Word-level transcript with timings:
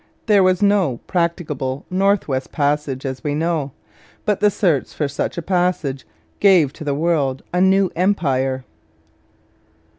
There 0.25 0.41
was 0.41 0.63
no 0.63 0.99
practicable 1.05 1.85
North 1.91 2.27
West 2.27 2.51
Passage, 2.51 3.05
as 3.05 3.23
we 3.23 3.35
know; 3.35 3.71
but 4.25 4.39
the 4.39 4.49
search 4.49 4.91
for 4.91 5.07
such 5.07 5.37
a 5.37 5.43
passage 5.43 6.07
gave 6.39 6.73
to 6.73 6.83
the 6.83 6.95
world 6.95 7.43
a 7.53 7.61
new 7.61 7.91
empire. 7.95 8.65